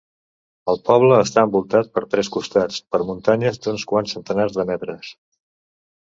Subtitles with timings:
[0.71, 5.13] El poble està envoltat per tres costats per muntanyes d'uns quants centenars de metres.